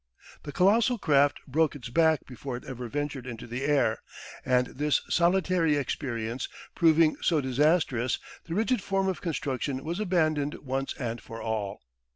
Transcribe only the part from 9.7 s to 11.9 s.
was abandoned once and for all.